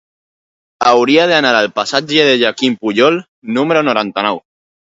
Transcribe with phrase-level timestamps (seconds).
[0.91, 3.23] Hauria d'anar al passatge de Joaquim Pujol
[3.59, 4.43] número noranta-nou.